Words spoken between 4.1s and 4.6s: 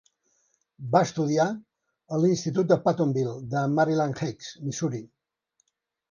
Heights,